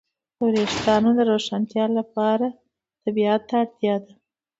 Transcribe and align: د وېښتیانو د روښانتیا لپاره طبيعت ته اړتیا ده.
د 0.39 0.39
وېښتیانو 0.53 1.09
د 1.15 1.19
روښانتیا 1.31 1.85
لپاره 1.97 2.47
طبيعت 3.03 3.41
ته 3.49 3.55
اړتیا 3.63 3.95
ده. 4.03 4.13